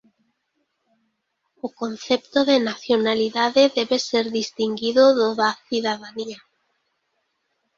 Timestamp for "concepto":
1.81-2.39